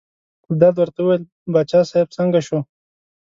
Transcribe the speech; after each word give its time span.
ګلداد 0.47 0.75
ورته 0.77 0.99
وویل 1.01 1.23
باچا 1.53 1.81
صاحب 1.89 2.09
څنګه 2.17 2.39
شو. 2.47 2.59